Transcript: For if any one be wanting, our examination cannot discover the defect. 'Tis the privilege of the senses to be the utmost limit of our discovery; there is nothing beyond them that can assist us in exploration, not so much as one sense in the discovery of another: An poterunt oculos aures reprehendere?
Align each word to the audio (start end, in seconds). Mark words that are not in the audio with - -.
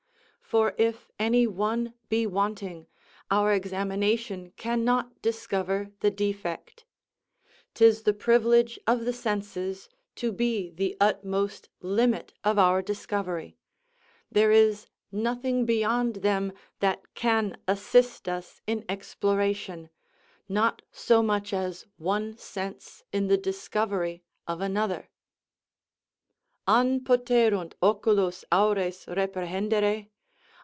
For 0.51 0.75
if 0.77 1.09
any 1.17 1.47
one 1.47 1.93
be 2.09 2.27
wanting, 2.27 2.87
our 3.29 3.53
examination 3.53 4.51
cannot 4.57 5.21
discover 5.21 5.93
the 6.01 6.11
defect. 6.11 6.83
'Tis 7.73 8.03
the 8.03 8.11
privilege 8.13 8.77
of 8.85 9.05
the 9.05 9.13
senses 9.13 9.87
to 10.15 10.33
be 10.33 10.69
the 10.69 10.97
utmost 10.99 11.69
limit 11.79 12.33
of 12.43 12.59
our 12.59 12.81
discovery; 12.81 13.55
there 14.29 14.51
is 14.51 14.87
nothing 15.09 15.65
beyond 15.65 16.15
them 16.15 16.51
that 16.81 17.13
can 17.15 17.55
assist 17.65 18.27
us 18.27 18.59
in 18.67 18.83
exploration, 18.89 19.89
not 20.49 20.81
so 20.91 21.23
much 21.23 21.53
as 21.53 21.87
one 21.95 22.35
sense 22.37 23.05
in 23.13 23.27
the 23.29 23.37
discovery 23.37 24.21
of 24.47 24.59
another: 24.59 25.07
An 26.67 26.99
poterunt 26.99 27.75
oculos 27.81 28.43
aures 28.51 29.05
reprehendere? 29.05 30.09